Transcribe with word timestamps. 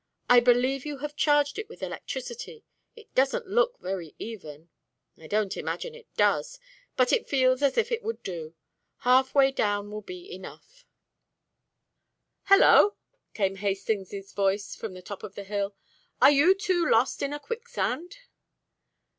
I 0.27 0.39
believe 0.39 0.83
you 0.83 0.97
have 0.97 1.11
it 1.11 1.17
charged 1.17 1.59
with 1.69 1.83
electricity. 1.83 2.65
It 2.95 3.13
doesn't 3.13 3.45
look 3.45 3.77
very 3.77 4.15
even." 4.17 4.71
"I 5.15 5.27
don't 5.27 5.55
imagine 5.55 5.93
it 5.93 6.07
does. 6.17 6.59
But 6.97 7.13
it 7.13 7.29
feels 7.29 7.61
as 7.61 7.77
if 7.77 7.91
it 7.91 8.01
would 8.01 8.23
do. 8.23 8.55
Half 9.05 9.35
way 9.35 9.51
down 9.51 9.91
will 9.91 10.01
be 10.01 10.33
enough" 10.33 10.87
"Hallo!" 12.49 12.95
came 13.35 13.57
Hastings's 13.57 14.33
voice 14.33 14.75
from 14.75 14.95
the 14.95 15.03
top 15.03 15.21
of 15.21 15.35
the 15.35 15.43
hill. 15.43 15.75
"Are 16.19 16.31
you 16.31 16.55
two 16.55 16.89
lost 16.89 17.21
in 17.21 17.31
a 17.31 17.39
quicksand?" 17.39 18.17